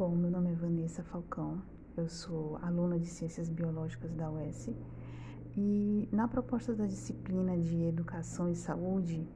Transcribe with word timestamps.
Bom, 0.00 0.16
meu 0.16 0.30
nome 0.30 0.50
é 0.50 0.54
Vanessa 0.54 1.02
Falcão, 1.02 1.60
eu 1.94 2.08
sou 2.08 2.56
aluna 2.62 2.98
de 2.98 3.06
Ciências 3.06 3.50
Biológicas 3.50 4.14
da 4.14 4.30
UES 4.30 4.70
e 5.54 6.08
na 6.10 6.26
proposta 6.26 6.74
da 6.74 6.86
disciplina 6.86 7.58
de 7.58 7.82
Educação 7.82 8.48
e 8.48 8.54
Saúde, 8.56 9.28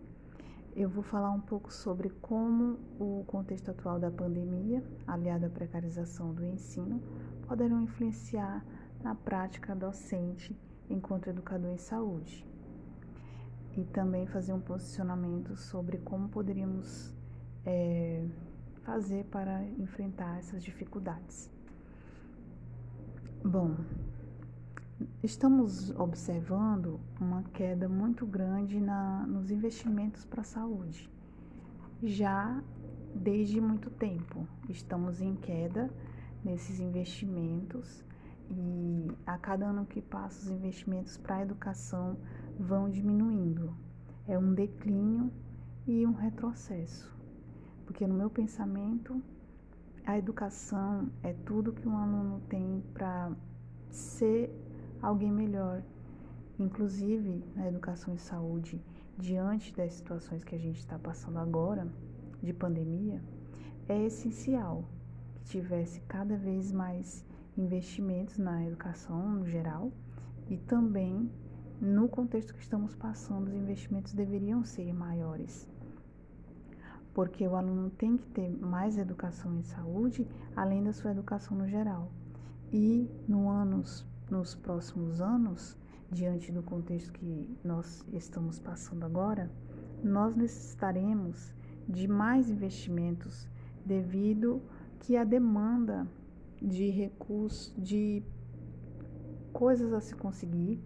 eu 0.74 0.88
vou 0.88 1.02
falar 1.02 1.30
um 1.32 1.40
pouco 1.42 1.70
sobre 1.70 2.08
como 2.08 2.78
o 2.98 3.24
contexto 3.26 3.72
atual 3.72 4.00
da 4.00 4.10
pandemia, 4.10 4.82
aliado 5.06 5.44
à 5.44 5.50
precarização 5.50 6.32
do 6.32 6.42
ensino, 6.42 6.98
poderão 7.46 7.82
influenciar 7.82 8.64
na 9.02 9.14
prática 9.14 9.76
docente 9.76 10.58
enquanto 10.88 11.28
educador 11.28 11.72
em 11.72 11.76
saúde. 11.76 12.42
E 13.76 13.84
também 13.84 14.26
fazer 14.26 14.54
um 14.54 14.60
posicionamento 14.62 15.56
sobre 15.56 15.98
como 15.98 16.30
poderíamos 16.30 17.14
é, 17.66 18.24
fazer 18.84 19.24
para 19.24 19.64
enfrentar 19.78 20.38
essas 20.38 20.62
dificuldades. 20.62 21.50
Bom, 23.42 23.76
estamos 25.22 25.90
observando 25.98 27.00
uma 27.20 27.42
queda 27.42 27.88
muito 27.88 28.26
grande 28.26 28.80
na, 28.80 29.26
nos 29.26 29.50
investimentos 29.50 30.24
para 30.24 30.42
a 30.42 30.44
saúde. 30.44 31.10
Já 32.02 32.62
desde 33.14 33.60
muito 33.60 33.90
tempo 33.90 34.46
estamos 34.68 35.20
em 35.20 35.34
queda 35.36 35.90
nesses 36.44 36.80
investimentos 36.80 38.04
e 38.50 39.08
a 39.26 39.38
cada 39.38 39.66
ano 39.66 39.86
que 39.86 40.02
passa 40.02 40.42
os 40.42 40.50
investimentos 40.50 41.16
para 41.16 41.36
a 41.36 41.42
educação 41.42 42.16
vão 42.58 42.90
diminuindo. 42.90 43.74
É 44.26 44.38
um 44.38 44.52
declínio 44.52 45.30
e 45.86 46.06
um 46.06 46.12
retrocesso. 46.12 47.14
Porque 47.84 48.06
no 48.06 48.14
meu 48.14 48.30
pensamento, 48.30 49.22
a 50.06 50.18
educação 50.18 51.10
é 51.22 51.32
tudo 51.44 51.72
que 51.72 51.88
um 51.88 51.96
aluno 51.96 52.40
tem 52.48 52.82
para 52.92 53.32
ser 53.90 54.50
alguém 55.00 55.32
melhor. 55.32 55.82
Inclusive, 56.58 57.42
na 57.56 57.68
educação 57.68 58.14
e 58.14 58.18
saúde, 58.18 58.80
diante 59.18 59.74
das 59.74 59.94
situações 59.94 60.44
que 60.44 60.54
a 60.54 60.58
gente 60.58 60.78
está 60.78 60.98
passando 60.98 61.38
agora, 61.38 61.88
de 62.42 62.52
pandemia, 62.52 63.22
é 63.88 64.04
essencial 64.04 64.84
que 65.36 65.44
tivesse 65.44 66.00
cada 66.02 66.36
vez 66.36 66.70
mais 66.70 67.24
investimentos 67.56 68.38
na 68.38 68.64
educação 68.66 69.36
no 69.36 69.46
geral 69.46 69.92
e 70.48 70.56
também 70.56 71.30
no 71.80 72.08
contexto 72.08 72.54
que 72.54 72.62
estamos 72.62 72.94
passando, 72.94 73.48
os 73.48 73.54
investimentos 73.54 74.12
deveriam 74.12 74.64
ser 74.64 74.92
maiores 74.92 75.68
porque 77.14 77.46
o 77.46 77.54
aluno 77.54 77.90
tem 77.90 78.16
que 78.16 78.26
ter 78.26 78.50
mais 78.50 78.98
educação 78.98 79.56
em 79.56 79.62
saúde, 79.62 80.26
além 80.56 80.82
da 80.82 80.92
sua 80.92 81.12
educação 81.12 81.56
no 81.56 81.68
geral. 81.68 82.10
E 82.72 83.08
no 83.28 83.48
anos, 83.48 84.04
nos 84.28 84.54
próximos 84.56 85.20
anos, 85.20 85.78
diante 86.10 86.50
do 86.50 86.62
contexto 86.62 87.12
que 87.12 87.56
nós 87.62 88.04
estamos 88.12 88.58
passando 88.58 89.04
agora, 89.04 89.48
nós 90.02 90.34
necessitaremos 90.34 91.54
de 91.88 92.08
mais 92.08 92.50
investimentos 92.50 93.48
devido 93.86 94.60
que 94.98 95.16
a 95.16 95.22
demanda 95.22 96.06
de 96.60 96.90
recursos, 96.90 97.72
de 97.76 98.22
coisas 99.52 99.92
a 99.92 100.00
se 100.00 100.14
conseguir 100.16 100.82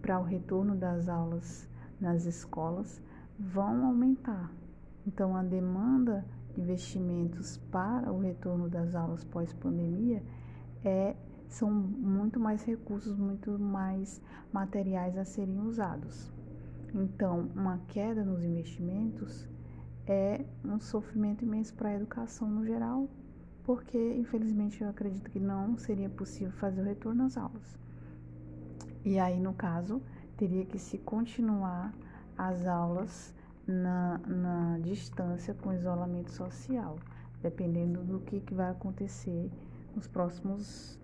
para 0.00 0.20
o 0.20 0.22
retorno 0.22 0.76
das 0.76 1.08
aulas 1.08 1.68
nas 2.00 2.26
escolas 2.26 3.02
vão 3.38 3.86
aumentar. 3.86 4.52
Então, 5.08 5.34
a 5.34 5.42
demanda 5.42 6.22
de 6.54 6.60
investimentos 6.60 7.56
para 7.72 8.12
o 8.12 8.18
retorno 8.18 8.68
das 8.68 8.94
aulas 8.94 9.24
pós-pandemia 9.24 10.22
é, 10.84 11.16
são 11.48 11.70
muito 11.70 12.38
mais 12.38 12.62
recursos, 12.62 13.16
muito 13.16 13.58
mais 13.58 14.20
materiais 14.52 15.16
a 15.16 15.24
serem 15.24 15.60
usados. 15.60 16.30
Então, 16.94 17.48
uma 17.56 17.78
queda 17.88 18.22
nos 18.22 18.44
investimentos 18.44 19.48
é 20.06 20.44
um 20.62 20.78
sofrimento 20.78 21.42
imenso 21.42 21.72
para 21.74 21.88
a 21.88 21.94
educação 21.94 22.46
no 22.46 22.66
geral, 22.66 23.08
porque 23.64 23.98
infelizmente 24.14 24.82
eu 24.82 24.90
acredito 24.90 25.30
que 25.30 25.40
não 25.40 25.78
seria 25.78 26.10
possível 26.10 26.52
fazer 26.52 26.82
o 26.82 26.84
retorno 26.84 27.24
às 27.24 27.38
aulas. 27.38 27.78
E 29.06 29.18
aí, 29.18 29.40
no 29.40 29.54
caso, 29.54 30.02
teria 30.36 30.66
que 30.66 30.78
se 30.78 30.98
continuar 30.98 31.94
as 32.36 32.66
aulas 32.66 33.34
na, 33.68 34.18
na 34.26 34.78
distância 34.78 35.52
com 35.52 35.72
isolamento 35.74 36.32
social, 36.32 36.98
dependendo 37.42 38.02
do 38.02 38.20
que, 38.20 38.40
que 38.40 38.54
vai 38.54 38.70
acontecer 38.70 39.50
nos 39.94 40.08
próximos, 40.08 40.98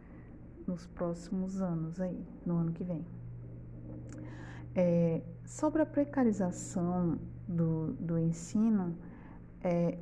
nos 0.67 0.87
próximos 0.87 1.61
anos 1.61 2.01
aí, 2.01 2.27
no 2.45 2.57
ano 2.57 2.73
que 2.73 2.83
vem. 2.83 3.05
É, 4.75 5.23
sobre 5.45 5.83
a 5.83 5.87
precarização 5.87 7.19
do, 7.47 7.93
do 7.93 8.19
ensino, 8.19 8.97
é, 9.63 9.99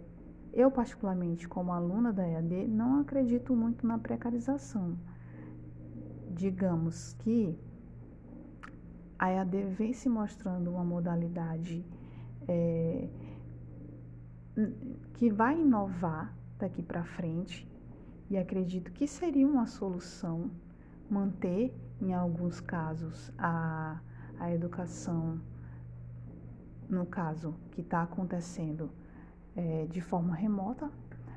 eu 0.53 0.71
particularmente 0.71 1.49
como 1.49 1.73
aluna 1.73 2.12
da 2.12 2.27
EAD 2.27 2.69
não 2.69 3.00
acredito 3.00 3.55
muito 3.56 3.87
na 3.87 3.99
precarização. 3.99 4.97
Digamos 6.31 7.15
que 7.15 7.59
a 9.19 9.31
EAD 9.31 9.65
vem 9.65 9.93
se 9.93 10.09
mostrando 10.09 10.71
uma 10.71 10.84
modalidade 10.84 11.84
é, 12.52 13.08
que 15.14 15.30
vai 15.30 15.58
inovar 15.58 16.34
daqui 16.58 16.82
para 16.82 17.04
frente 17.04 17.66
e 18.28 18.36
acredito 18.36 18.92
que 18.92 19.06
seria 19.06 19.46
uma 19.46 19.66
solução 19.66 20.50
manter, 21.10 21.74
em 22.00 22.12
alguns 22.14 22.60
casos, 22.60 23.30
a, 23.38 24.00
a 24.38 24.52
educação, 24.52 25.40
no 26.88 27.06
caso 27.06 27.54
que 27.70 27.80
está 27.80 28.02
acontecendo 28.02 28.90
é, 29.54 29.86
de 29.86 30.00
forma 30.00 30.34
remota, 30.34 30.90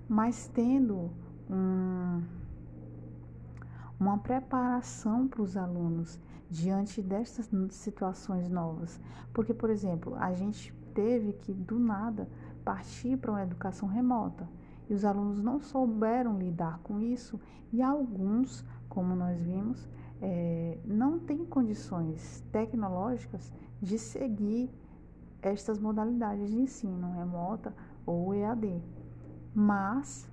mas 0.07 0.47
tendo 0.47 1.11
um, 1.49 2.21
uma 3.99 4.17
preparação 4.17 5.27
para 5.27 5.41
os 5.41 5.55
alunos 5.55 6.19
diante 6.49 7.01
destas 7.01 7.49
situações 7.71 8.49
novas. 8.49 8.99
Porque, 9.33 9.53
por 9.53 9.69
exemplo, 9.69 10.15
a 10.15 10.33
gente 10.33 10.73
teve 10.95 11.33
que, 11.33 11.53
do 11.53 11.77
nada, 11.77 12.27
partir 12.63 13.17
para 13.17 13.31
uma 13.31 13.43
educação 13.43 13.87
remota. 13.87 14.49
E 14.89 14.93
os 14.93 15.05
alunos 15.05 15.41
não 15.43 15.59
souberam 15.59 16.39
lidar 16.39 16.79
com 16.79 16.99
isso, 16.99 17.39
e 17.71 17.81
alguns, 17.81 18.65
como 18.89 19.15
nós 19.15 19.39
vimos, 19.39 19.87
é, 20.21 20.77
não 20.85 21.19
têm 21.19 21.45
condições 21.45 22.43
tecnológicas 22.51 23.53
de 23.81 23.99
seguir 23.99 24.69
estas 25.41 25.77
modalidades 25.77 26.49
de 26.49 26.57
ensino, 26.57 27.11
remota 27.11 27.73
ou 28.05 28.33
EAD. 28.33 28.81
Mas, 29.53 30.27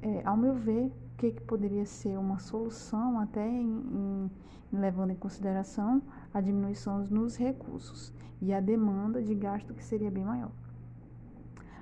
é, 0.00 0.22
ao 0.24 0.36
meu 0.36 0.54
ver, 0.54 0.86
o 0.86 1.16
que, 1.16 1.32
que 1.32 1.42
poderia 1.42 1.86
ser 1.86 2.18
uma 2.18 2.38
solução, 2.38 3.20
até 3.20 3.46
em, 3.46 3.68
em, 3.68 4.30
levando 4.72 5.10
em 5.10 5.16
consideração 5.16 6.02
a 6.32 6.40
diminuição 6.40 7.04
nos 7.06 7.36
recursos 7.36 8.12
e 8.40 8.52
a 8.52 8.60
demanda 8.60 9.22
de 9.22 9.34
gasto 9.34 9.74
que 9.74 9.84
seria 9.84 10.10
bem 10.10 10.24
maior. 10.24 10.50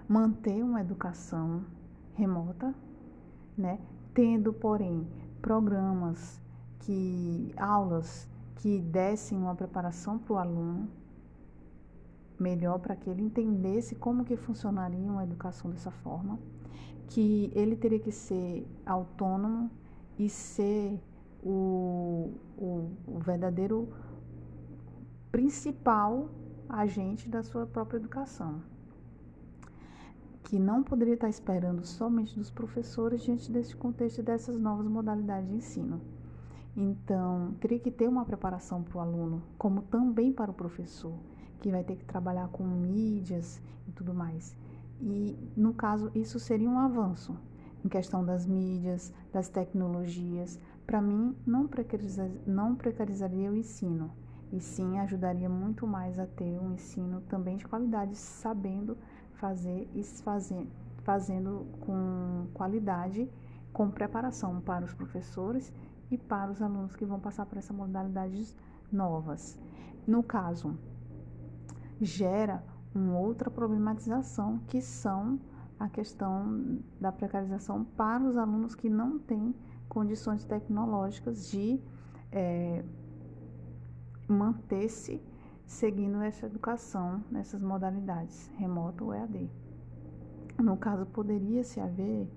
Manter 0.09 0.63
uma 0.63 0.81
educação 0.81 1.65
remota, 2.15 2.75
né, 3.57 3.79
tendo, 4.13 4.53
porém, 4.53 5.07
programas 5.41 6.41
que 6.81 7.53
aulas 7.57 8.29
que 8.57 8.81
dessem 8.81 9.39
uma 9.39 9.55
preparação 9.55 10.19
para 10.19 10.33
o 10.35 10.39
aluno 10.39 10.89
melhor 12.41 12.79
para 12.79 12.97
que 12.97 13.09
ele 13.09 13.23
entendesse 13.23 13.95
como 13.95 14.25
que 14.25 14.37
funcionaria 14.37 14.99
uma 14.99 15.23
educação 15.23 15.71
dessa 15.71 15.91
forma, 15.91 16.39
que 17.09 17.53
ele 17.55 17.77
teria 17.77 17.99
que 17.99 18.11
ser 18.11 18.67
autônomo 18.87 19.71
e 20.19 20.29
ser 20.29 20.99
o, 21.43 22.33
o, 22.57 22.91
o 23.07 23.19
verdadeiro 23.19 23.89
principal 25.31 26.29
agente 26.69 27.29
da 27.29 27.43
sua 27.43 27.65
própria 27.65 27.99
educação. 27.99 28.61
Que 30.43 30.59
não 30.59 30.83
poderia 30.83 31.15
estar 31.15 31.29
esperando 31.29 31.85
somente 31.87 32.37
dos 32.37 32.51
professores 32.51 33.23
diante 33.23 33.51
desse 33.51 33.77
contexto 33.77 34.23
dessas 34.23 34.59
novas 34.59 34.89
modalidades 34.89 35.49
de 35.49 35.55
ensino. 35.55 36.01
Então, 36.77 37.55
teria 37.61 37.79
que 37.79 37.91
ter 37.91 38.09
uma 38.09 38.25
preparação 38.25 38.83
para 38.83 38.99
o 38.99 39.01
aluno, 39.01 39.43
como 39.57 39.83
também 39.83 40.33
para 40.33 40.51
o 40.51 40.55
professor, 40.55 41.15
que 41.61 41.71
vai 41.71 41.85
ter 41.85 41.97
que 41.97 42.05
trabalhar 42.05 42.49
com 42.49 42.65
mídias 42.65 43.63
e 43.87 43.93
tudo 43.93 44.13
mais. 44.13 44.57
E, 45.01 45.37
no 45.57 45.75
caso, 45.75 46.11
isso 46.13 46.41
seria 46.41 46.69
um 46.69 46.79
avanço 46.79 47.37
em 47.85 47.89
questão 47.89 48.25
das 48.25 48.47
mídias, 48.47 49.13
das 49.33 49.49
tecnologias. 49.49 50.59
Para 50.87 51.01
mim, 51.01 51.37
não, 51.47 51.69
não 52.47 52.75
precarizaria 52.75 53.51
o 53.51 53.55
ensino 53.55 54.11
e 54.53 54.61
sim 54.61 54.99
ajudaria 54.99 55.49
muito 55.49 55.87
mais 55.87 56.19
a 56.19 56.27
ter 56.27 56.59
um 56.59 56.73
ensino 56.73 57.21
também 57.23 57.57
de 57.57 57.67
qualidade, 57.67 58.17
sabendo 58.17 58.97
fazer 59.35 59.89
e 59.95 60.03
fazendo, 60.03 60.69
fazendo 61.03 61.67
com 61.81 62.47
qualidade 62.53 63.31
com 63.73 63.91
preparação 63.91 64.61
para 64.61 64.85
os 64.85 64.93
professores 64.93 65.73
e 66.11 66.19
para 66.19 66.51
os 66.51 66.61
alunos 66.61 66.97
que 66.97 67.05
vão 67.05 67.21
passar 67.21 67.47
por 67.47 67.59
essas 67.59 67.75
modalidades 67.75 68.57
novas. 68.93 69.59
No 70.07 70.23
caso, 70.23 70.77
gera 72.01 72.63
uma 72.95 73.19
outra 73.19 73.51
problematização 73.51 74.59
que 74.67 74.81
são 74.81 75.39
a 75.79 75.89
questão 75.89 76.81
da 77.01 77.13
precarização 77.13 77.85
para 77.85 78.25
os 78.25 78.37
alunos 78.37 78.75
que 78.75 78.91
não 78.91 79.19
têm 79.19 79.55
condições 79.89 80.45
tecnológicas 80.45 81.49
de 81.51 81.81
é, 82.33 82.85
manter-se 84.33 85.21
seguindo 85.67 86.21
essa 86.21 86.47
educação 86.47 87.23
nessas 87.31 87.63
modalidades, 87.63 88.51
remoto 88.57 89.07
ou 89.07 89.15
EAD. 89.15 89.51
No 90.59 90.77
caso, 90.77 91.07
poderia-se 91.07 91.81
haver, 91.81 92.29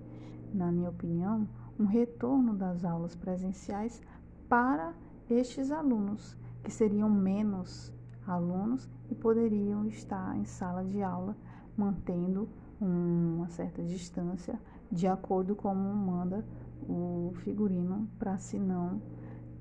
na 0.53 0.71
minha 0.71 0.89
opinião, 0.89 1.47
um 1.79 1.85
retorno 1.85 2.53
das 2.53 2.85
aulas 2.85 3.15
presenciais 3.15 4.01
para 4.47 4.93
estes 5.29 5.71
alunos, 5.71 6.37
que 6.63 6.71
seriam 6.71 7.09
menos 7.09 7.91
alunos 8.25 8.89
e 9.09 9.15
poderiam 9.15 9.85
estar 9.87 10.37
em 10.37 10.45
sala 10.45 10.83
de 10.83 11.01
aula 11.01 11.35
mantendo 11.75 12.47
uma 12.79 13.47
certa 13.49 13.83
distância 13.83 14.59
de 14.91 15.07
acordo 15.07 15.55
com 15.55 15.73
manda 15.73 16.45
o 16.87 17.33
figurino 17.37 18.07
para 18.19 18.37
se 18.37 18.59
não 18.59 19.01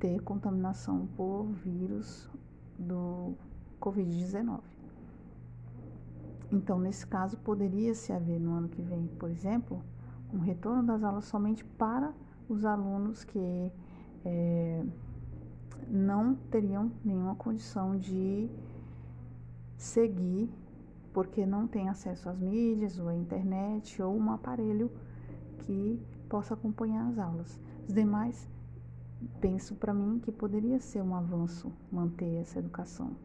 ter 0.02 0.20
contaminação 0.22 1.06
por 1.16 1.44
vírus 1.64 2.28
do 2.76 3.34
Covid-19. 3.80 4.58
Então, 6.50 6.80
nesse 6.80 7.06
caso, 7.06 7.38
poderia-se 7.38 8.12
haver 8.12 8.40
no 8.40 8.52
ano 8.52 8.68
que 8.68 8.82
vem, 8.82 9.06
por 9.06 9.30
exemplo, 9.30 9.80
um 10.34 10.40
retorno 10.40 10.82
das 10.82 11.04
aulas 11.04 11.26
somente 11.26 11.64
para 11.64 12.12
os 12.48 12.64
alunos 12.64 13.22
que 13.22 13.70
é, 14.24 14.84
não 15.86 16.34
teriam 16.50 16.90
nenhuma 17.04 17.36
condição 17.36 17.96
de 17.96 18.50
seguir, 19.76 20.50
porque 21.12 21.46
não 21.46 21.68
tem 21.68 21.88
acesso 21.88 22.28
às 22.28 22.40
mídias, 22.40 22.98
ou 22.98 23.06
à 23.06 23.14
internet, 23.14 24.02
ou 24.02 24.16
um 24.16 24.32
aparelho 24.32 24.90
que 25.58 26.02
possa 26.28 26.54
acompanhar 26.54 27.06
as 27.06 27.20
aulas. 27.20 27.60
Os 27.86 27.94
demais, 27.94 28.50
penso 29.40 29.74
para 29.74 29.92
mim 29.92 30.18
que 30.18 30.32
poderia 30.32 30.78
ser 30.80 31.02
um 31.02 31.14
avanço 31.14 31.72
manter 31.90 32.40
essa 32.40 32.58
educação. 32.58 33.16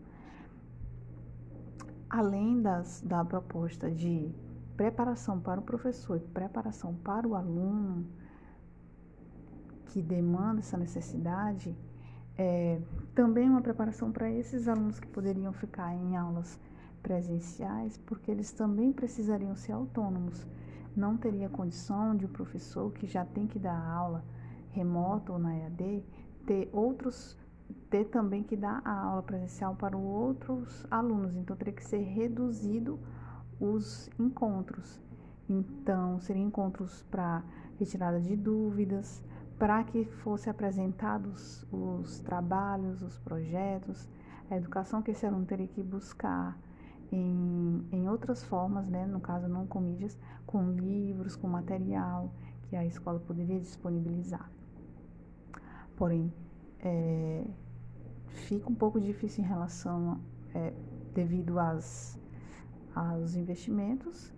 Além 2.09 2.61
das, 2.61 3.01
da 3.01 3.23
proposta 3.23 3.91
de 3.91 4.31
preparação 4.75 5.39
para 5.39 5.59
o 5.59 5.63
professor 5.63 6.17
e 6.17 6.19
preparação 6.19 6.93
para 6.95 7.27
o 7.27 7.35
aluno, 7.35 8.05
que 9.87 10.01
demanda 10.01 10.59
essa 10.59 10.77
necessidade, 10.77 11.75
é, 12.37 12.79
também 13.15 13.49
uma 13.49 13.61
preparação 13.61 14.11
para 14.11 14.29
esses 14.29 14.67
alunos 14.67 14.99
que 14.99 15.07
poderiam 15.07 15.51
ficar 15.51 15.93
em 15.95 16.15
aulas 16.15 16.59
presenciais, 17.01 17.97
porque 17.97 18.29
eles 18.29 18.51
também 18.51 18.93
precisariam 18.93 19.55
ser 19.55 19.71
autônomos. 19.71 20.45
Não 20.95 21.17
teria 21.17 21.49
condição 21.49 22.15
de 22.15 22.25
um 22.25 22.29
professor 22.29 22.91
que 22.91 23.07
já 23.07 23.25
tem 23.25 23.47
que 23.47 23.57
dar 23.57 23.79
aula 23.79 24.23
remoto 24.77 25.33
ou 25.33 25.39
na 25.39 25.55
EAD 25.55 26.03
ter 26.45 26.69
outros 26.71 27.37
ter 27.89 28.05
também 28.05 28.43
que 28.43 28.55
dar 28.55 28.81
a 28.85 28.91
aula 28.91 29.23
presencial 29.23 29.75
para 29.75 29.97
outros 29.97 30.85
alunos, 30.89 31.35
então 31.35 31.55
teria 31.55 31.73
que 31.73 31.83
ser 31.83 31.99
reduzido 31.99 32.99
os 33.59 34.09
encontros. 34.19 35.01
Então, 35.49 36.19
seriam 36.19 36.47
encontros 36.47 37.03
para 37.03 37.43
retirada 37.79 38.19
de 38.19 38.35
dúvidas, 38.35 39.23
para 39.57 39.83
que 39.83 40.05
fossem 40.05 40.51
apresentados 40.51 41.65
os 41.71 42.19
trabalhos, 42.19 43.01
os 43.01 43.17
projetos, 43.19 44.07
a 44.49 44.57
educação 44.57 45.01
que 45.01 45.11
esse 45.11 45.25
aluno 45.25 45.45
teria 45.45 45.67
que 45.67 45.81
buscar 45.81 46.57
em, 47.11 47.85
em 47.91 48.09
outras 48.09 48.43
formas, 48.43 48.87
né? 48.89 49.05
no 49.05 49.19
caso 49.19 49.47
não 49.47 49.65
com 49.65 49.79
mídias, 49.79 50.17
com 50.45 50.71
livros, 50.71 51.35
com 51.35 51.47
material 51.47 52.31
que 52.63 52.75
a 52.75 52.85
escola 52.85 53.19
poderia 53.19 53.59
disponibilizar. 53.59 54.56
Porém, 55.97 56.31
é, 56.79 57.43
fica 58.27 58.69
um 58.69 58.75
pouco 58.75 59.01
difícil 59.01 59.43
em 59.43 59.47
relação, 59.47 60.21
é, 60.53 60.71
devido 61.13 61.59
às, 61.59 62.17
aos 62.95 63.35
investimentos 63.35 64.31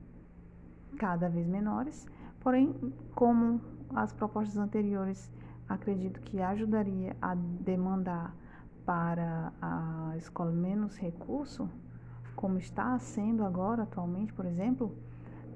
cada 0.98 1.30
vez 1.30 1.46
menores, 1.46 2.08
porém, 2.40 2.74
como 3.14 3.62
as 3.94 4.14
propostas 4.14 4.58
anteriores 4.58 5.32
acredito 5.68 6.22
que 6.22 6.42
ajudaria 6.42 7.16
a 7.22 7.36
demandar 7.36 8.34
para 8.86 9.54
a 9.62 10.14
escola 10.18 10.52
menos 10.52 10.98
recurso, 10.98 11.70
como 12.36 12.58
está 12.58 12.98
sendo 13.00 13.44
agora 13.44 13.84
atualmente, 13.84 14.34
por 14.34 14.46
exemplo, 14.46 14.96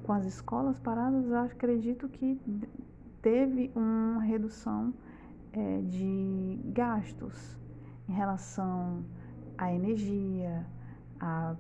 com 0.03 0.11
as 0.11 0.25
escolas 0.25 0.77
paradas, 0.79 1.31
acredito 1.31 2.09
que 2.09 2.39
teve 3.21 3.71
uma 3.73 4.21
redução 4.21 4.93
é, 5.53 5.81
de 5.81 6.59
gastos 6.65 7.57
em 8.09 8.13
relação 8.13 9.05
à 9.57 9.71
energia, 9.71 10.65
a, 11.19 11.55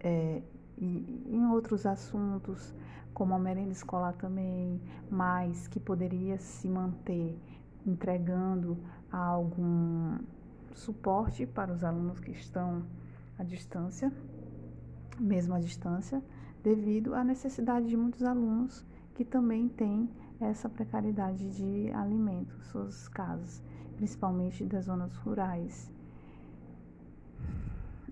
é, 0.00 0.42
e 0.78 1.26
em 1.28 1.46
outros 1.46 1.84
assuntos, 1.84 2.74
como 3.12 3.34
a 3.34 3.38
merenda 3.38 3.72
escolar 3.72 4.14
também, 4.14 4.80
mas 5.10 5.66
que 5.68 5.80
poderia 5.80 6.38
se 6.38 6.68
manter 6.68 7.38
entregando 7.86 8.78
algum 9.10 10.18
suporte 10.74 11.46
para 11.46 11.72
os 11.72 11.82
alunos 11.82 12.20
que 12.20 12.30
estão 12.30 12.82
à 13.38 13.42
distância, 13.42 14.12
mesmo 15.18 15.54
à 15.54 15.60
distância, 15.60 16.22
devido 16.62 17.14
à 17.14 17.24
necessidade 17.24 17.88
de 17.88 17.96
muitos 17.96 18.22
alunos 18.22 18.84
que 19.14 19.24
também 19.24 19.68
têm 19.68 20.08
essa 20.40 20.68
precariedade 20.68 21.50
de 21.54 21.90
alimentos, 21.92 22.66
suas 22.66 23.08
casas, 23.08 23.62
principalmente 23.96 24.64
das 24.64 24.86
zonas 24.86 25.14
rurais. 25.16 25.90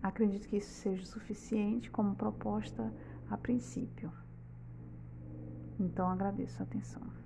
Acredito 0.02 0.48
que 0.48 0.58
isso 0.58 0.70
seja 0.70 1.04
suficiente 1.04 1.90
como 1.90 2.14
proposta 2.14 2.92
a 3.30 3.36
princípio. 3.36 4.12
Então 5.78 6.08
agradeço 6.08 6.62
a 6.62 6.64
atenção. 6.64 7.17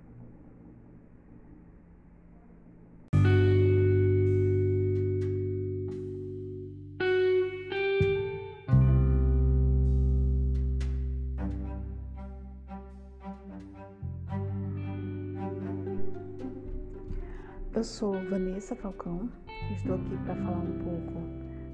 Eu 17.83 17.85
sou 17.85 18.13
Vanessa 18.29 18.77
Falcão, 18.77 19.29
estou 19.75 19.95
aqui 19.95 20.15
para 20.23 20.35
falar 20.35 20.57
um 20.57 20.79
pouco 20.85 21.21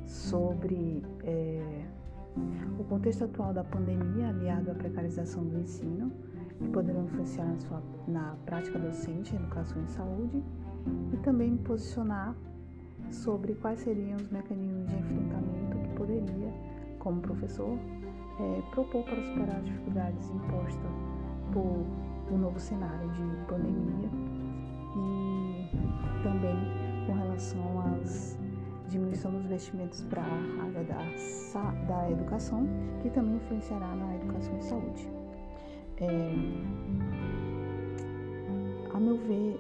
sobre 0.08 1.04
é, 1.24 1.86
o 2.80 2.84
contexto 2.86 3.26
atual 3.26 3.54
da 3.54 3.64
pandemia 3.64 4.30
aliado 4.30 4.72
à 4.72 4.74
precarização 4.74 5.46
do 5.46 5.60
ensino, 5.60 6.12
que 6.58 6.68
poderão 6.70 7.06
influenciar 7.06 7.46
na, 7.46 7.60
sua, 7.60 7.84
na 8.08 8.36
prática 8.44 8.80
docente, 8.80 9.36
educação 9.36 9.84
e 9.84 9.88
saúde, 9.88 10.44
e 11.14 11.18
também 11.18 11.52
me 11.52 11.60
posicionar 11.60 12.36
sobre 13.12 13.54
quais 13.54 13.80
seriam 13.80 14.16
os 14.18 14.32
mecanismos 14.32 14.88
de 14.88 14.96
enfrentamento 14.96 15.78
que 15.78 15.90
poderia, 15.90 16.52
como 16.98 17.22
professor, 17.22 17.78
é, 18.40 18.62
propor 18.72 19.04
para 19.04 19.22
superar 19.22 19.58
as 19.58 19.66
dificuldades 19.66 20.28
impostas 20.32 20.92
por 21.54 21.86
o 22.34 22.36
novo 22.36 22.60
cenário 22.60 23.08
de 23.12 23.46
pandemia. 23.46 24.10
E 24.96 25.29
também 26.24 26.56
com 27.06 27.14
relação 27.14 27.82
às 27.94 28.38
diminuição 28.90 29.32
dos 29.32 29.46
investimentos 29.46 30.02
para 30.04 30.22
a 30.22 30.64
área 30.64 30.84
da, 30.84 31.04
da 31.88 32.12
educação, 32.12 32.68
que 33.02 33.10
também 33.10 33.36
influenciará 33.36 33.96
na 33.96 34.16
educação 34.16 34.58
e 34.58 34.64
saúde. 34.64 35.10
É, 36.02 36.34
a 38.94 39.00
meu 39.00 39.18
ver, 39.18 39.60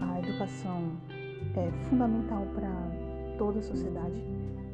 a 0.00 0.18
educação 0.18 0.92
é 1.56 1.70
fundamental 1.88 2.46
para 2.54 2.70
toda 3.38 3.60
a 3.60 3.62
sociedade 3.62 4.22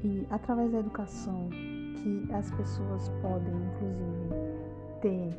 e 0.03 0.27
através 0.31 0.73
da 0.73 0.79
educação 0.79 1.49
que 1.51 2.29
as 2.33 2.51
pessoas 2.53 3.09
podem, 3.23 3.55
inclusive, 3.55 4.55
ter, 5.01 5.35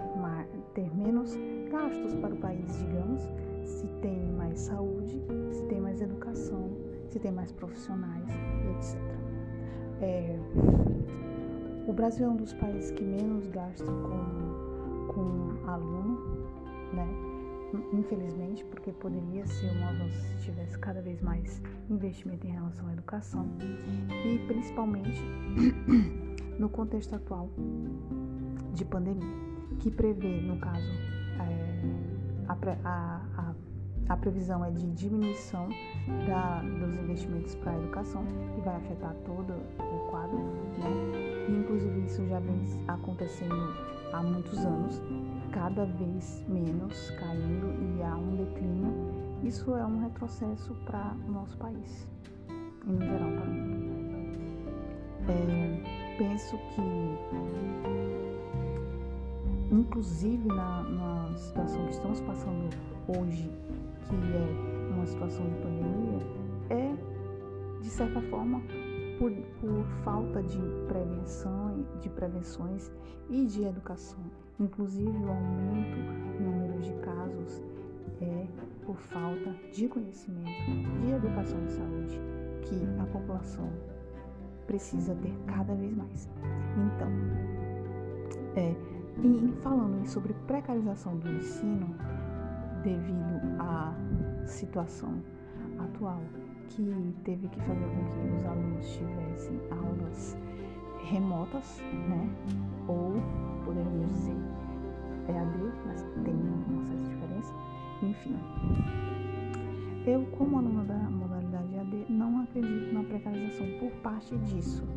ter 0.73 0.95
menos 0.95 1.37
gastos 1.71 2.13
para 2.15 2.33
o 2.33 2.37
país, 2.37 2.77
digamos, 2.77 3.21
se 3.63 3.87
tem 4.01 4.19
mais 4.33 4.59
saúde, 4.59 4.74
tem 7.19 7.31
mais 7.31 7.51
profissionais, 7.51 8.29
etc. 8.77 8.99
É, 10.01 10.37
o 11.87 11.93
Brasil 11.93 12.25
é 12.25 12.29
um 12.29 12.35
dos 12.35 12.53
países 12.53 12.91
que 12.91 13.03
menos 13.03 13.47
gasta 13.47 13.85
com, 13.85 15.07
com 15.13 15.69
aluno, 15.69 16.17
né? 16.93 17.07
Infelizmente, 17.93 18.63
porque 18.65 18.91
poderia 18.91 19.45
ser 19.45 19.67
um 19.77 19.87
avanço 19.87 20.17
se 20.17 20.45
tivesse 20.45 20.77
cada 20.79 21.01
vez 21.01 21.21
mais 21.21 21.61
investimento 21.89 22.47
em 22.47 22.51
relação 22.51 22.87
à 22.87 22.93
educação 22.93 23.47
e 24.25 24.39
principalmente 24.47 25.21
no 26.57 26.69
contexto 26.69 27.15
atual 27.15 27.49
de 28.73 28.85
pandemia, 28.85 29.35
que 29.79 29.91
prevê, 29.91 30.41
no 30.41 30.57
caso, 30.57 30.89
é, 31.39 31.75
a, 32.47 32.53
a, 32.83 33.21
a, 33.37 33.44
previsão 34.15 34.63
é 34.63 34.69
de 34.69 34.85
diminuição 34.91 35.67
da, 36.27 36.61
dos 36.61 36.93
investimentos 36.95 37.55
para 37.55 37.71
a 37.71 37.75
educação 37.77 38.23
e 38.57 38.61
vai 38.61 38.75
afetar 38.75 39.15
todo 39.25 39.53
o 39.79 40.09
quadro, 40.11 40.37
né? 40.37 40.89
E, 41.49 41.51
inclusive 41.51 42.05
isso 42.05 42.25
já 42.27 42.39
vem 42.39 42.59
acontecendo 42.87 43.73
há 44.13 44.21
muitos 44.21 44.59
anos, 44.59 45.01
cada 45.51 45.85
vez 45.85 46.43
menos 46.47 47.09
caindo 47.11 47.97
e 47.97 48.03
há 48.03 48.15
um 48.15 48.35
declínio. 48.35 48.93
Isso 49.43 49.75
é 49.75 49.85
um 49.85 50.01
retrocesso 50.01 50.75
para 50.85 51.15
o 51.27 51.31
nosso 51.31 51.57
país 51.57 52.07
e 52.49 52.91
no 52.91 53.01
geral 53.01 53.31
para 53.31 53.43
o 53.43 53.53
mundo. 53.53 53.85
É, 55.27 56.17
penso 56.17 56.57
que, 56.75 56.81
inclusive 59.71 60.47
na, 60.47 60.83
na 60.83 61.33
situação 61.35 61.83
que 61.85 61.91
estamos 61.91 62.21
passando 62.21 62.69
hoje, 63.07 63.51
que 64.05 64.15
é 64.15 64.93
uma 64.93 65.05
situação 65.05 65.45
de 65.47 65.55
pandemia, 65.55 66.19
é 66.69 66.95
de 67.81 67.89
certa 67.89 68.21
forma 68.21 68.61
por, 69.19 69.31
por 69.31 69.85
falta 70.03 70.41
de 70.43 70.59
prevenção, 70.87 71.85
de 72.01 72.09
prevenções 72.09 72.91
e 73.29 73.45
de 73.45 73.63
educação. 73.63 74.19
Inclusive 74.59 75.09
o 75.09 75.29
aumento 75.29 75.97
no 76.39 76.51
número 76.51 76.81
de 76.81 76.93
casos 77.01 77.61
é 78.21 78.47
por 78.85 78.97
falta 78.97 79.53
de 79.73 79.87
conhecimento, 79.87 80.71
de 81.01 81.11
educação 81.11 81.63
e 81.65 81.69
saúde 81.69 82.19
que 82.61 83.01
a 83.01 83.05
população 83.05 83.69
precisa 84.65 85.13
ter 85.15 85.33
cada 85.45 85.73
vez 85.75 85.95
mais. 85.95 86.29
Então, 86.77 87.09
é, 88.55 88.75
e 89.23 89.53
falando 89.61 90.05
sobre 90.05 90.33
precarização 90.47 91.17
do 91.17 91.29
ensino 91.29 91.95
devido 92.85 93.41
à 93.59 93.93
situação 94.45 95.15
atual 95.79 96.21
que 96.69 97.15
teve 97.23 97.47
que 97.47 97.59
fazer 97.61 97.85
com 97.85 98.05
que 98.05 98.37
os 98.37 98.45
alunos 98.45 98.87
tivessem 98.87 99.59
aulas 99.71 100.37
remotas, 101.03 101.83
né? 102.07 102.29
Ou 102.87 103.13
poderíamos 103.65 104.07
dizer 104.09 104.37
EAD, 105.27 105.57
mas 105.87 106.03
tem 106.23 106.35
uma 106.35 106.85
certa 106.85 107.03
diferença. 107.03 107.53
Enfim, 108.03 108.35
eu, 110.05 110.23
como 110.37 110.59
aluna 110.59 110.83
da 110.83 110.97
modalidade 111.09 111.73
EAD, 111.73 112.05
não 112.09 112.41
acredito 112.43 112.93
na 112.93 113.03
precarização 113.03 113.65
por 113.79 113.91
parte 114.01 114.37
disso. 114.39 114.87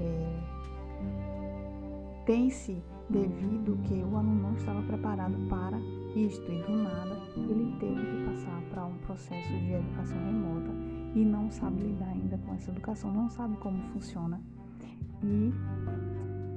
É, 0.00 0.40
Tem-se 2.24 2.82
devido 3.08 3.78
que 3.84 3.94
o 3.94 4.16
aluno 4.16 4.42
não 4.42 4.54
estava 4.54 4.82
preparado 4.82 5.36
para 5.48 5.78
isto 6.16 6.50
e 6.50 6.62
do 6.62 6.72
nada 6.72 7.20
ele 7.36 7.76
teve 7.78 8.00
que 8.00 8.24
passar 8.24 8.62
para 8.70 8.86
um 8.86 8.96
processo 8.98 9.48
de 9.48 9.72
educação 9.72 10.18
remota 10.24 10.70
e 11.14 11.24
não 11.24 11.50
sabe 11.50 11.82
lidar 11.82 12.08
ainda 12.08 12.38
com 12.38 12.54
essa 12.54 12.70
educação, 12.70 13.12
não 13.12 13.28
sabe 13.28 13.56
como 13.58 13.82
funciona 13.92 14.40
e 15.22 15.52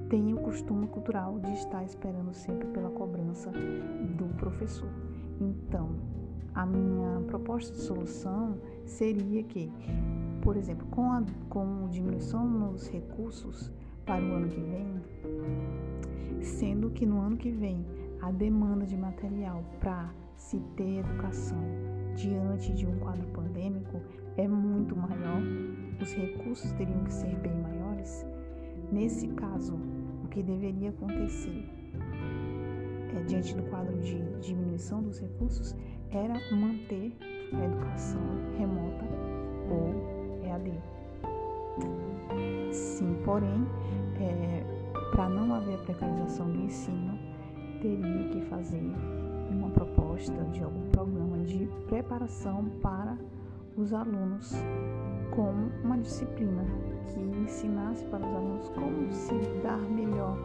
tem 0.10 0.34
o 0.34 0.38
costume 0.38 0.88
cultural 0.88 1.40
de 1.40 1.52
estar 1.54 1.84
esperando 1.84 2.34
sempre 2.34 2.68
pela 2.70 2.90
cobrança 2.90 3.52
do 3.52 4.26
professor. 4.38 4.90
Então, 5.40 5.90
a 6.56 6.66
minha 6.66 7.22
proposta 7.28 7.74
de 7.74 7.80
solução 7.80 8.58
seria 8.86 9.44
que, 9.44 9.72
por 10.42 10.58
exemplo, 10.58 10.88
com 10.88 11.12
a 11.12 11.24
com 11.48 11.88
diminuição 11.90 12.48
nos 12.48 12.88
recursos 12.88 13.72
para 14.06 14.24
o 14.24 14.34
ano 14.34 14.48
que 14.48 14.60
vem, 14.60 15.02
sendo 16.42 16.90
que 16.90 17.06
no 17.06 17.22
ano 17.22 17.38
que 17.38 17.52
vem 17.52 17.86
a 18.22 18.32
demanda 18.32 18.86
de 18.86 18.98
material 18.98 19.64
para 19.80 20.14
se 20.36 20.60
ter 20.76 21.00
educação 21.00 21.58
diante 22.16 22.74
de 22.74 22.86
um 22.86 22.98
quadro 23.00 23.26
pandêmico 23.28 24.02
é 24.38 24.48
muito 24.48 24.96
maior, 24.96 25.42
os 26.02 26.14
recursos 26.14 26.72
teriam 26.74 27.04
que 27.04 27.14
ser 27.14 27.36
bem 27.38 27.54
maiores. 27.62 28.26
Nesse 28.92 29.28
caso, 29.30 29.76
o 30.24 30.28
que 30.30 30.42
deveria 30.42 30.90
acontecer 30.90 31.70
é, 33.16 33.24
diante 33.24 33.56
do 33.56 33.64
quadro 33.64 33.98
de 34.00 34.20
diminuição 34.40 35.02
dos 35.02 35.20
recursos 35.20 35.76
era 36.12 36.34
manter 36.56 37.16
a 37.54 37.66
educação 37.66 38.22
remota 38.58 39.06
ou 39.70 40.46
EAD. 40.46 40.72
Sim, 42.72 43.18
porém, 43.26 43.66
é, 44.20 44.64
para 45.12 45.30
não 45.30 45.54
haver 45.54 45.78
precarização 45.80 46.50
do 46.52 46.62
ensino, 46.62 47.29
teria 47.82 48.30
que 48.30 48.42
fazer 48.42 48.92
uma 49.50 49.70
proposta 49.70 50.44
de 50.46 50.64
algum 50.64 50.90
programa 50.90 51.38
de 51.40 51.68
preparação 51.88 52.66
para 52.82 53.18
os 53.76 53.94
alunos 53.94 54.54
como 55.32 55.72
uma 55.84 55.98
disciplina 55.98 56.66
que 57.08 57.20
ensinasse 57.20 58.04
para 58.06 58.26
os 58.26 58.36
alunos 58.36 58.70
como 58.70 59.12
se 59.12 59.34
dar 59.64 59.80
melhor 59.80 60.38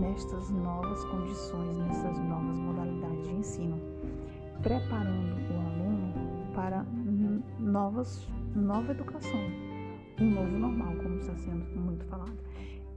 nestas 0.00 0.50
novas 0.50 1.04
condições, 1.04 1.76
nessas 1.78 2.18
novas 2.18 2.58
modalidades 2.58 3.28
de 3.28 3.34
ensino, 3.34 3.78
preparando 4.62 5.36
o 5.50 5.58
aluno 5.58 6.52
para 6.54 6.84
novas, 7.58 8.26
nova 8.54 8.90
educação, 8.90 9.40
um 10.20 10.30
novo 10.30 10.58
normal, 10.58 10.94
como 10.96 11.16
está 11.18 11.34
sendo 11.36 11.64
muito 11.80 12.04
falado, 12.06 12.36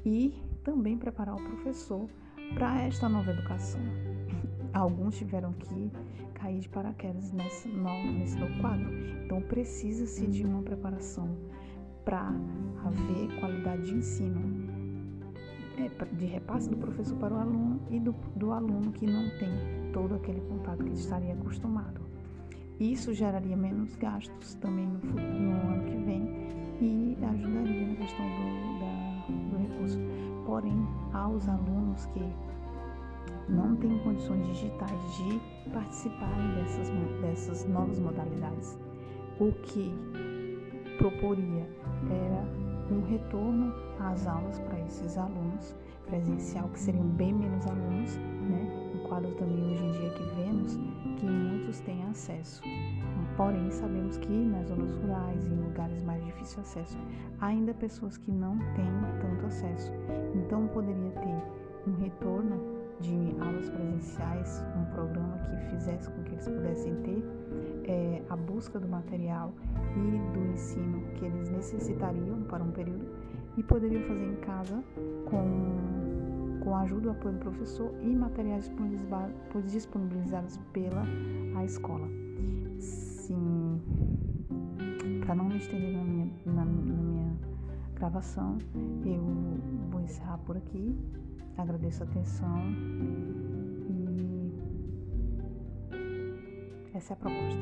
e 0.04 0.34
também 0.64 0.98
preparar 0.98 1.36
o 1.36 1.44
professor 1.44 2.10
para 2.54 2.82
esta 2.84 3.08
nova 3.08 3.32
educação. 3.32 3.82
Alguns 4.74 5.18
tiveram 5.18 5.54
que 5.54 5.92
cair 6.34 6.60
de 6.60 6.70
paraquedas 6.70 7.32
nesse 7.32 7.68
novo, 7.68 8.12
nesse 8.12 8.38
novo 8.38 8.60
quadro, 8.60 8.90
então 9.24 9.42
precisa-se 9.42 10.26
de 10.26 10.44
uma 10.44 10.64
preparação 10.64 11.38
para 12.04 12.34
haver 12.84 13.40
qualidade 13.40 13.84
de 13.84 13.94
ensino, 13.94 14.42
é, 15.78 16.16
de 16.16 16.26
repasse 16.26 16.68
do 16.68 16.78
professor 16.78 17.16
para 17.18 17.34
o 17.34 17.38
aluno 17.38 17.80
e 17.92 18.00
do, 18.00 18.16
do 18.36 18.52
aluno 18.52 18.92
que 18.92 19.06
não 19.06 19.30
tem 19.38 19.52
todo 19.94 20.16
aquele 20.16 20.42
contato 20.42 20.84
que 20.84 20.94
estaria 20.94 21.34
acostumado. 21.34 22.02
Isso 22.80 23.14
geraria 23.14 23.56
menos 23.56 23.96
gastos 23.96 24.56
também 24.56 24.88
no, 24.88 25.00
no 25.00 25.74
ano 25.74 25.84
que 25.84 25.98
vem 25.98 26.24
e 26.82 27.18
ajudaria 27.24 27.88
na 27.88 27.96
questão 27.96 28.26
do, 28.26 28.80
da, 28.80 29.58
do 29.58 29.58
recurso. 29.62 30.00
Porém, 30.46 30.88
aos 31.14 31.48
alunos 31.48 32.06
que 32.08 32.34
não 33.50 33.76
têm 33.76 33.98
condições 34.00 34.46
digitais 34.48 35.16
de 35.18 35.40
participarem 35.72 36.56
dessas, 36.56 36.90
dessas 37.22 37.68
novas 37.68 38.00
modalidades, 38.00 38.78
o 39.40 39.52
que 39.64 39.94
proporia 40.98 41.68
era 42.10 42.94
um 42.94 43.02
retorno 43.10 43.74
às 44.00 44.28
aulas 44.28 44.60
para 44.60 44.80
esses 44.82 45.18
alunos 45.18 45.76
presencial, 46.06 46.68
que 46.70 46.80
seriam 46.80 47.06
bem 47.06 47.34
menos 47.34 47.66
alunos, 47.66 48.16
né? 48.18 48.92
Um 48.96 49.08
quadro 49.08 49.32
também 49.36 49.64
hoje 49.64 49.84
em 49.84 49.92
dia 49.92 50.10
que 50.12 50.24
vemos 50.36 50.76
que 51.18 51.26
muitos 51.26 51.80
têm 51.82 52.04
acesso. 52.06 52.62
Porém, 53.42 53.72
sabemos 53.72 54.18
que 54.18 54.32
nas 54.32 54.68
zonas 54.68 54.94
rurais 54.98 55.44
e 55.48 55.50
em 55.50 55.62
lugares 55.64 56.04
mais 56.04 56.24
difícil 56.24 56.62
acesso, 56.62 56.96
ainda 57.40 57.74
pessoas 57.74 58.16
que 58.16 58.32
não 58.32 58.56
têm 58.76 59.20
tanto 59.20 59.48
acesso. 59.48 59.92
Então, 60.36 60.68
poderia 60.68 61.10
ter 61.10 61.90
um 61.90 61.96
retorno 61.96 62.62
de 63.00 63.36
aulas 63.42 63.68
presenciais, 63.68 64.64
um 64.78 64.86
programa 64.94 65.40
que 65.40 65.72
fizesse 65.72 66.08
com 66.12 66.22
que 66.22 66.34
eles 66.34 66.48
pudessem 66.48 66.94
ter 66.98 67.26
é, 67.86 68.22
a 68.30 68.36
busca 68.36 68.80
do 68.80 68.88
material 68.88 69.52
e 69.96 70.38
do 70.38 70.54
ensino 70.54 71.02
que 71.16 71.26
eles 71.26 71.50
necessitariam 71.50 72.44
para 72.44 72.64
um 72.64 72.70
período 72.70 73.08
e 73.58 73.64
poderiam 73.64 74.04
fazer 74.04 74.34
em 74.34 74.36
casa 74.36 74.84
com, 75.26 76.60
com 76.64 76.76
a 76.76 76.82
ajuda 76.82 77.08
e 77.08 77.10
apoio 77.10 77.34
do 77.34 77.40
professor 77.40 77.92
e 78.04 78.16
materiais 78.16 78.72
disponibilizados 79.66 80.58
pela 80.72 81.04
a 81.56 81.66
escola. 81.66 82.08
Sim, 83.32 83.82
para 85.26 85.36
não 85.36 85.46
me 85.46 85.56
estender 85.56 85.94
na 85.94 86.04
minha, 86.04 86.30
na, 86.46 86.66
na 86.66 86.66
minha 86.66 87.34
gravação, 87.96 88.58
eu 89.06 89.24
vou 89.90 90.02
encerrar 90.02 90.38
por 90.40 90.58
aqui. 90.58 90.94
Agradeço 91.58 92.04
a 92.04 92.08
atenção 92.08 92.60
e 93.90 94.52
essa 96.94 97.14
é 97.14 97.16
a 97.16 97.18
proposta. 97.18 97.62